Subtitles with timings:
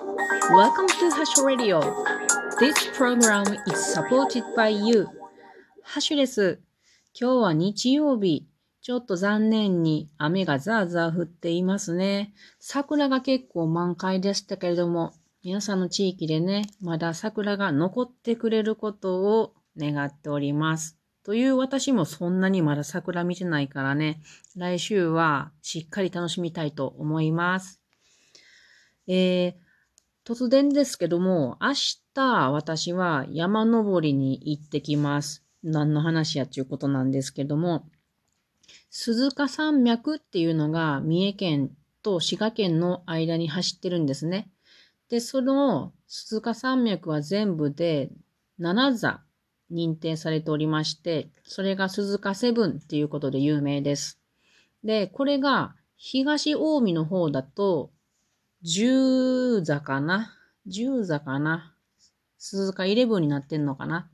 [0.00, 1.80] Welcome to Hash Radio.
[2.58, 5.06] This program is supported by you.
[5.82, 6.58] ハッシュです。
[7.12, 8.46] 今日は日曜日。
[8.80, 12.32] ちょっと残念に雨がザーザー降っていますね。
[12.58, 15.12] 桜が結構満開でしたけれども、
[15.44, 20.96] 皆さんの地域でね、まだ桜が残ってくれることを願っております。
[21.24, 24.22] という私もそんなにまだ桜見てないからね、
[24.56, 27.80] 来週はしっかり楽しみたいと思います。
[29.06, 29.54] えー、
[30.24, 31.72] 突然ですけども、明
[32.14, 35.44] 日私は山登りに行ってきます。
[35.62, 37.86] 何の話やっていうことなんですけども、
[38.90, 41.70] 鈴鹿山脈っていうのが三重県
[42.02, 44.50] と滋賀県の間に走ってるんですね。
[45.08, 48.10] で、その鈴鹿山脈は全部で
[48.60, 49.22] 7座
[49.72, 54.20] 認定されておりまして、それが鈴鹿セブンっていうことで有名です。
[54.84, 57.90] で、これが東近江の方だと、
[58.64, 60.36] 10座かな
[60.68, 61.74] ?10 座かな？
[62.38, 64.08] 鈴鹿11になってんのかな？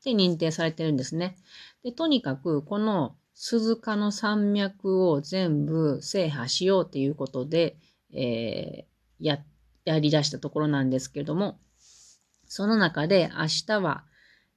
[0.00, 1.36] って認定されてるんですね。
[1.82, 7.76] で、とにかくこの鈴鹿の山脈を全部制覇しようっていうことで、
[8.12, 9.38] えー、や、
[9.84, 11.58] やり出したところなんですけれども、
[12.46, 14.04] その中で明日は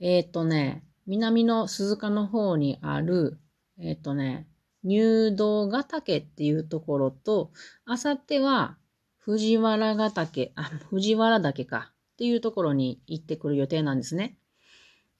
[0.00, 3.38] えっ、ー、とね、南の鈴鹿の方にある、
[3.78, 4.46] えっ、ー、とね、
[4.82, 7.52] 入道ヶ岳っていうところと、
[7.84, 8.76] あさっては
[9.20, 14.38] 藤原ヶ岳、あ、藤原岳かっていうところに行ってくる予定なんですね。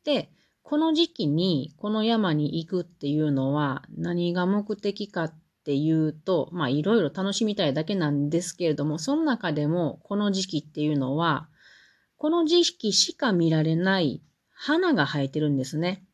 [0.05, 0.31] で、
[0.63, 5.35] この時期にこの山に行くっていうのは何が目的かっ
[5.65, 11.49] ていうと、まあいろいろ楽しみたいだけなんですけれども、その中でもこの時期っていうのは、
[12.17, 16.05] この時期しか見られない花が生えてるんですね。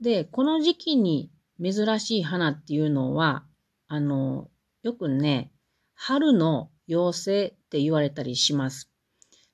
[0.00, 1.30] で、この時期に
[1.62, 3.44] 珍しい花っていうのは、
[3.88, 4.48] あの、
[4.82, 5.52] よくね、
[6.00, 8.88] 春の妖精って言われたりします。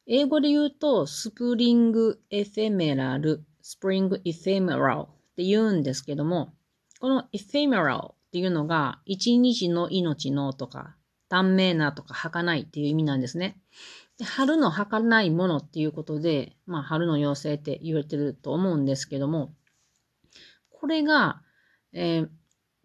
[0.06, 6.52] 英語で言うと、 spring ephemeral、spring ephemeral って言うんですけども、
[7.00, 10.96] この ephemeral っていうのが、一日の命のとか、
[11.30, 13.58] 短命なとか儚いっていう意味なんですね。
[14.18, 19.54] で春の儚いものっていうことで、まあ春の妖精って言われてると思うんですけども、
[20.68, 21.40] これが、
[21.94, 22.28] えー、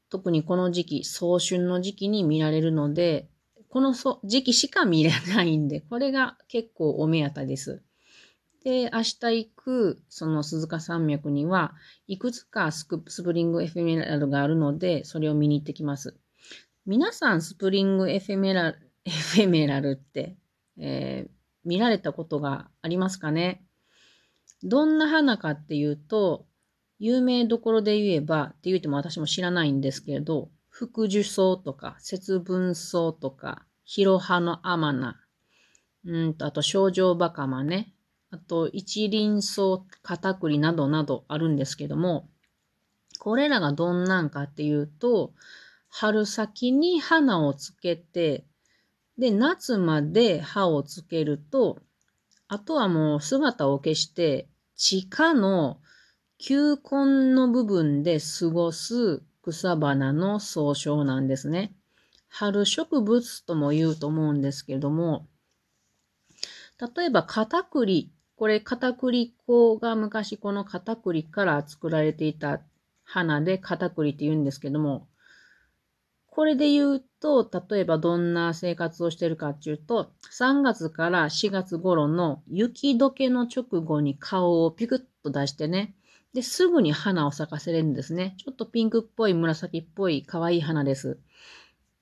[0.10, 3.30] 特にこの時期、早春の時期に見られるので、
[3.70, 7.82] この時期しか見れないんで、これが結構お目当たです。
[8.64, 11.74] で、明日行く、その鈴鹿山脈には、
[12.08, 16.18] いくつかスプリングエフェメラルがあるので、それを見に行ってきます。
[16.86, 20.36] 皆さん、スプリングエフェメラル、 エフェメラルって
[20.80, 21.30] えー、
[21.66, 23.64] 見られたことがありますかね？
[24.64, 26.48] どんな花かっていうと、
[26.98, 35.18] 有名どころで言えば、って言うても私も知らないんですけれど、福寿草とか、節分草とか、広葉の甘菜、
[36.06, 37.94] うんと、あと、症状バカマね、
[38.32, 42.30] あと、一輪草、片栗などなどあるんですけども、
[43.20, 45.34] これらがどんなんかっていうと、
[45.90, 48.46] 春先に花をつけて、
[49.18, 51.82] で、夏まで葉をつけると、
[52.48, 54.48] あとはもう姿を消して、
[54.78, 55.82] 地下の
[56.38, 61.74] 球根の部分で過ごす草花の総称なんですね。
[62.28, 65.28] 春植物とも言うと思うんですけれども、
[66.96, 72.62] 例えば片栗、これ片栗粉が昔この片栗から作られていた
[73.04, 75.08] 花で片栗って言うんですけども、
[76.28, 85.96] これで言うと、例えばどんな生活をしてるかっていうと、3月から4月頃の雪解けの直後に顔をピクッと出してね、
[86.34, 88.36] で、すぐに花を咲かせれるんですね。
[88.38, 91.20] ちょっとピンクっぽい紫っぽい可愛い花です。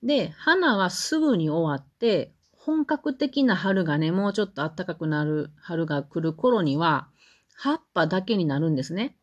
[0.02, 7.08] で、花はすぐに終わって、本格的な春がね、もうちょっと暖かくなる春が来る頃には、
[7.54, 9.16] 葉っぱだけになるんですね。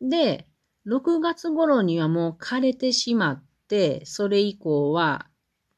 [0.00, 0.48] で、
[0.86, 5.26] 6月頃にはもう枯れてしまって、それ以降は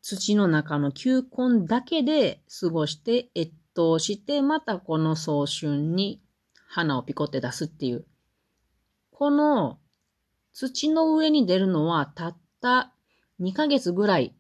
[0.03, 6.23] 土の中の球根だけで過ごして越冬して、またこの早春に
[6.69, 8.07] 花をピコって出すっていう。
[9.19, 9.81] この
[10.53, 12.93] 土の上に出るのはたった
[13.41, 14.33] 2ヶ月ぐらい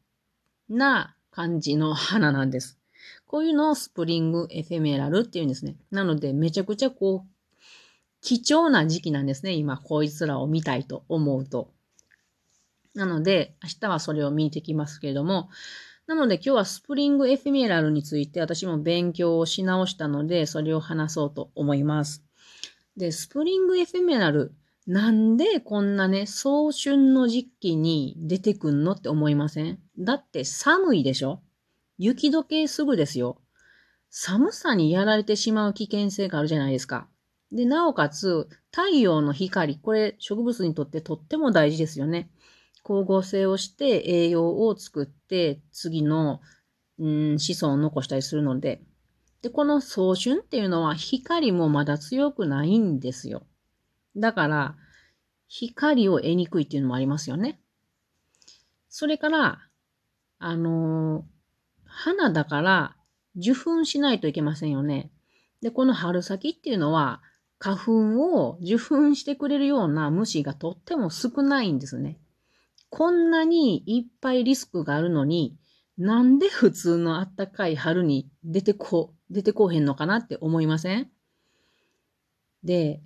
[0.69, 2.78] な感じの花なんです。
[3.26, 5.75] こういうのをスプリングエフェメラルっていうんですね。
[5.90, 7.28] なのでめちゃくちゃこう
[8.22, 9.50] 貴重な時期なんですね。
[9.50, 11.72] 今こいつらを見たいと思うと。
[12.94, 15.48] なので、明日はそれを見てきますけれども、
[16.06, 22.22] なので今日はスプリングエフェメラルについて私も勉強をし直したので、それを話そうと思います。
[22.96, 24.54] で、スプリングエフェメラル、
[24.88, 29.79] なんでこんなね、早春の時期に出てくんのって思いません？
[29.99, 31.43] だって寒いでしょ？
[31.99, 33.37] 雪解けすぐですよ。
[34.08, 37.06] 寒さにやられてしまう危険性があるじゃないですか。
[37.52, 42.31] で、なおかつ、太陽の光、これ植物にとってとっても大事ですよね。
[42.82, 46.41] 光合成をして栄養を作って次の、
[46.99, 48.81] うん、子孫を残したりするので。
[49.43, 53.43] で、この早春っていうのは光もまだ強くないんですよ。
[54.19, 54.76] だから、
[55.47, 57.61] 光を得にくいっていうのもありますよね。
[58.88, 59.69] それから、
[60.38, 61.25] あのー、
[61.85, 62.97] 花だから
[63.37, 65.11] 受粉しないといけませんよね。
[65.62, 67.23] で、この春先っていうのは、
[67.59, 67.93] 花粉
[68.44, 72.19] を受粉してくれるような虫がとっても少ないんですね。
[72.91, 75.56] こんなにいっぱいリスクがあるのに、
[75.97, 81.11] なんで普通のあったかい春に出てこ、出てこうへんのかなって思いません？
[82.62, 83.03] で、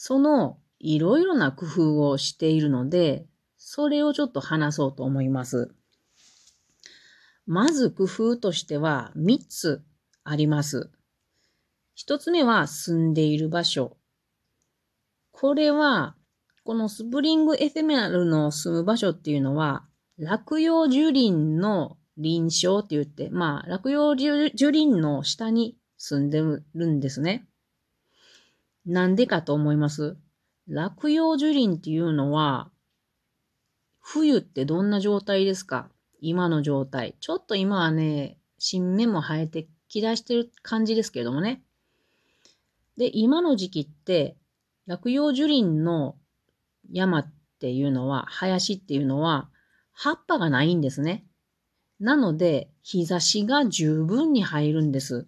[0.00, 5.74] そのいろいろな工夫をしているので、それをちょっと話そうと思います。
[7.46, 9.82] まず工夫としては3つ
[10.22, 10.92] あります。
[11.96, 13.96] 1つ目は住んでいる場所。
[15.32, 16.14] これは、
[16.62, 19.84] このスプリングエフェメラルの住む場所っていうのは、
[20.16, 27.47] 落葉樹林の林床って言って、まあ、落葉樹林の下に住んでるんですね。
[28.88, 30.16] なんでかと思います
[30.66, 32.70] 落葉樹林っていうのは、
[34.00, 35.90] 冬ってどんな状態ですか？
[36.20, 37.14] 今の状態。
[37.20, 41.62] ちょっと今はね、新芽も生えてきだしてる感じですけれどもね。
[42.96, 44.36] で、今の時期って、
[44.86, 46.16] 落葉樹林の
[46.90, 49.50] 山っていうのは、林っていうのは、
[49.92, 51.24] 葉っぱがないんですね。
[52.00, 55.26] なので、日差しが十分に入るんです。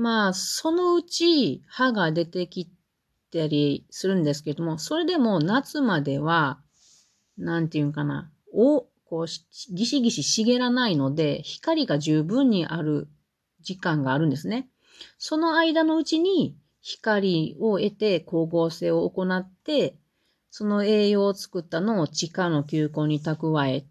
[0.00, 2.70] まあ、そのうち葉が出てき
[3.30, 6.58] たりするんですけども、それでも夏までは、
[7.36, 9.26] なんていうんかな、を、こう、
[9.74, 13.08] ギシギシ茂らないので、光が十分にある
[13.60, 14.70] 時間があるんですね。
[15.18, 19.98] その間のうちに光を得て光合成を行って、
[20.50, 23.84] その栄養を作ったのを地下の球根に蓄え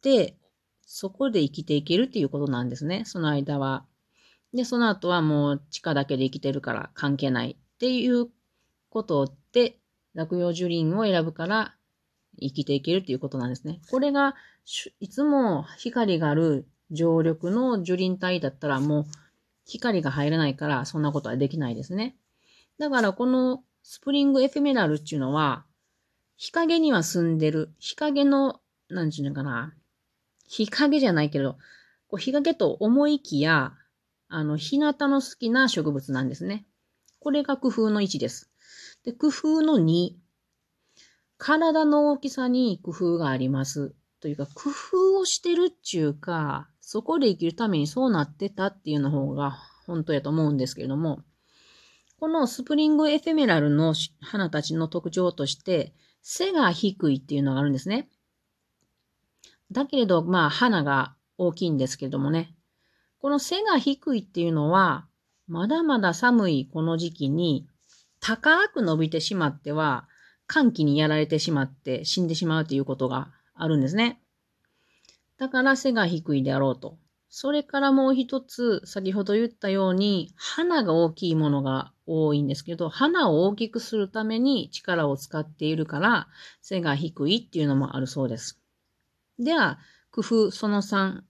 [0.00, 0.38] て、
[0.86, 3.02] そこで生きていけるっていうことなんですね。
[3.04, 3.84] その間は。
[4.54, 8.28] で、その後はもう地下だけで生きてるから関係ないっていう
[8.90, 9.78] ことで、
[10.14, 11.74] 落葉樹林を選ぶから
[12.40, 13.80] 生きていけるっていうことなんですね。
[13.90, 14.34] これが、
[15.00, 19.04] いつも光がある常緑の樹林帯だったらもう
[19.64, 22.16] 光が入らないからそんなことはできないですね。
[22.78, 25.64] だからこのスプリングエフェメラルっていうのは、
[26.36, 29.74] 日陰には住んでる、日陰の、なんちゅうのかな、
[30.46, 31.58] 日陰じゃないけど、
[32.08, 33.72] こう日陰と思いきや、
[34.28, 36.66] あの、日向の好きな植物なんですね。
[37.20, 38.50] これが工夫の1です。
[39.04, 40.16] で、工夫の2、
[41.38, 43.94] 体の大きさに工夫があります。
[44.20, 51.22] というか、工夫をしてるっていうか、そこで生きるためにそうなってたっていうの方が本当やと思うんですけれども、
[52.18, 58.10] このスプリングエフェメラルの花たちの特徴として、背が低いっていうのがあるんですね。
[59.70, 62.54] だけれど、まあ、花が大きいんですけれどもね。
[63.20, 65.06] この背が低いっていうのは、
[65.46, 67.66] まだまだ寒いこの時期に、
[68.20, 70.08] 高く伸びてしまっては、
[70.46, 74.20] 寒気にやられてしまって死んでしまうということがあるんですね。
[75.36, 76.98] だから背が低いであろうと。
[77.30, 86.28] それからもう一つ、先ほど言ったように、花が大きいものが多いんですけど、花を大きくするために力を使っているから、
[86.62, 88.58] 背が低いっていうのもあるそうです。
[89.38, 89.78] では、
[90.10, 91.20] 工夫その3。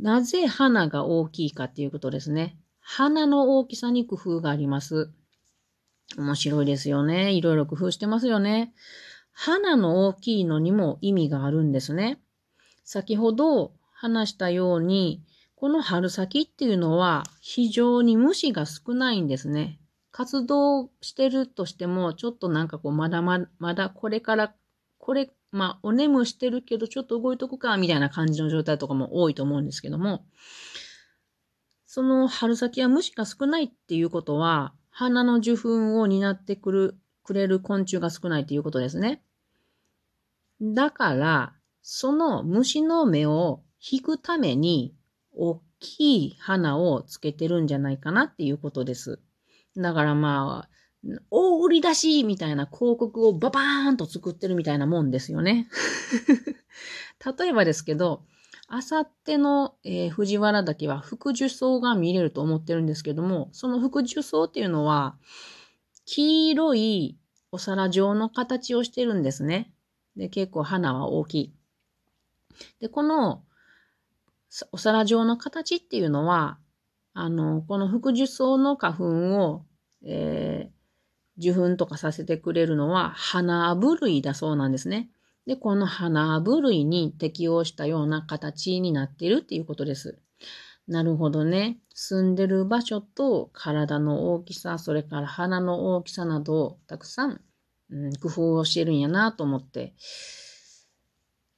[0.00, 2.56] なぜ花が大きいかっていうことですね。
[2.80, 5.10] 花の大きさに工夫があります。
[6.16, 7.32] 面白いですよね。
[7.32, 8.72] いろいろ工夫してますよね。
[9.32, 12.20] 花の大きいのにも意味があるんですね。
[12.84, 15.22] 先ほど話したように、
[15.54, 19.78] この春先っていうのは非常に虫が少ないんですね。
[20.10, 24.54] 活動してるとしても、ちょっとなんかこう、まだままだこれから、
[24.98, 30.24] これ、まあ、お眠してるけど、ちょっと動いとくか、みたいな感じの状態とかも多いと思うんですけども、
[31.86, 39.22] その春先は虫が少ないっていうことは、花の受粉を担ってくる、くれる昆虫が少ないということですね。
[40.62, 44.94] だから、その虫の目を引くために、
[45.34, 49.20] 大きい花をつけてるんじゃないかなっていうことです。
[49.76, 50.71] だからまあ、
[51.30, 55.68] 大売り出しみたいな広告をババーンと作ってるみたいなもんですよね。
[57.38, 58.24] 例えばですけど、
[58.68, 65.16] あさっての、えー、藤原岳は副樹草が見れると思ってるんですけども、その副樹草っていうのは、
[66.06, 67.18] 黄色い
[67.50, 69.74] お皿状の形をしてるんですね。
[70.16, 71.54] で、結構花は大きい。
[72.80, 73.44] で、この
[74.70, 76.58] お皿状の形っていうのは、
[77.14, 79.04] あの、この福寿草の花粉
[79.44, 79.66] を、
[80.04, 80.81] えー、
[81.38, 85.10] 受粉とかさせてくれるのは花アブ類だそうなんですね。
[85.46, 90.18] で、この花アブ類に適応したような形になっているっていうことです。
[90.86, 91.78] なるほどね。
[91.94, 97.40] 住んでる場所と体の大きさ、それから鼻の大きさなどをたくさん、
[97.90, 99.94] うん、工夫をしてるんやなと思って。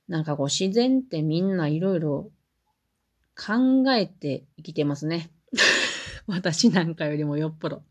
[0.06, 2.30] なんかこう自然ってみんないろいろ
[3.36, 5.30] 考えて生きてますね。
[6.28, 7.82] 私なんかよりもよっぽど。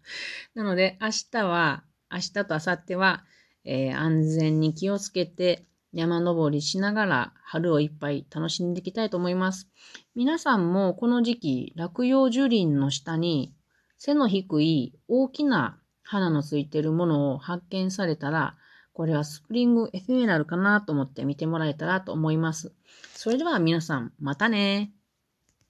[0.55, 3.25] なので明日は、明日と明後日は、
[3.63, 9.69] えー、安全に気をつけて山登りしながら春をいっぱい楽しんでいきたいと思います。
[10.15, 13.53] 皆さんもこの時期、落葉樹林の下に
[13.97, 18.57] 背の低い大きな花のついているものを発見されたら、
[18.93, 22.73] これはスプリングエフェメラルかなと思って見てもらえたらと思います。
[23.13, 24.91] それでは皆さん、またね